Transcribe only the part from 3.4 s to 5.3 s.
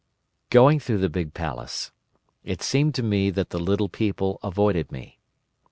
the little people avoided me.